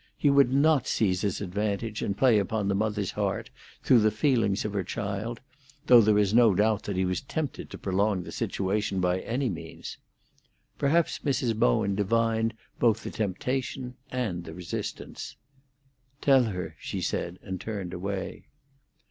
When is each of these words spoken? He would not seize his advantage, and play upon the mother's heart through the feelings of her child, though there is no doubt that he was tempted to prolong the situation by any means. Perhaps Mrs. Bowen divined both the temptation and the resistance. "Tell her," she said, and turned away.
He 0.17 0.31
would 0.31 0.51
not 0.51 0.87
seize 0.87 1.21
his 1.21 1.41
advantage, 1.41 2.01
and 2.01 2.17
play 2.17 2.39
upon 2.39 2.67
the 2.67 2.73
mother's 2.73 3.11
heart 3.11 3.51
through 3.83 3.99
the 3.99 4.09
feelings 4.09 4.65
of 4.65 4.73
her 4.73 4.83
child, 4.83 5.41
though 5.85 6.01
there 6.01 6.17
is 6.17 6.33
no 6.33 6.55
doubt 6.55 6.81
that 6.85 6.95
he 6.95 7.05
was 7.05 7.21
tempted 7.21 7.69
to 7.69 7.77
prolong 7.77 8.23
the 8.23 8.31
situation 8.31 8.99
by 8.99 9.19
any 9.19 9.47
means. 9.47 9.99
Perhaps 10.79 11.19
Mrs. 11.19 11.55
Bowen 11.55 11.93
divined 11.93 12.55
both 12.79 13.03
the 13.03 13.11
temptation 13.11 13.93
and 14.09 14.43
the 14.43 14.55
resistance. 14.55 15.35
"Tell 16.19 16.45
her," 16.45 16.75
she 16.79 16.99
said, 16.99 17.37
and 17.43 17.61
turned 17.61 17.93
away. 17.93 18.47